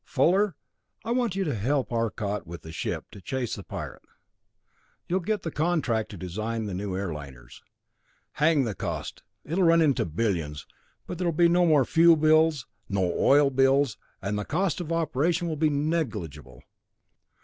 "Fuller, 0.03 0.55
I 1.05 1.11
want 1.11 1.35
you 1.35 1.43
to 1.43 1.53
help 1.53 1.93
Arcot 1.93 2.47
with 2.47 2.63
the 2.63 2.71
ship 2.71 3.11
to 3.11 3.21
chase 3.21 3.55
the 3.55 3.61
Pirate. 3.63 4.01
You'll 5.07 5.19
get 5.19 5.43
the 5.43 5.51
contract 5.51 6.09
to 6.09 6.17
design 6.17 6.65
the 6.65 6.73
new 6.73 6.95
airliners. 6.95 7.61
Hang 8.31 8.63
the 8.63 8.73
cost. 8.73 9.21
It'll 9.45 9.63
run 9.63 9.79
into 9.79 10.05
billions 10.05 10.65
but 11.05 11.19
there 11.19 11.27
will 11.27 11.31
be 11.33 11.47
no 11.47 11.67
more 11.67 11.85
fuel 11.85 12.15
bills, 12.15 12.65
no 12.89 13.13
oil 13.15 13.51
bills, 13.51 13.99
and 14.23 14.39
the 14.39 14.43
cost 14.43 14.81
of 14.81 14.91
operation 14.91 15.47
will 15.47 15.55
be 15.55 15.69
negligible. 15.69 16.63